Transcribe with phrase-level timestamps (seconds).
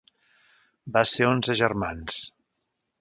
[0.95, 2.17] Va ser onze germans.